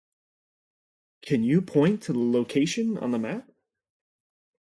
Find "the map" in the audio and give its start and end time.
3.11-3.51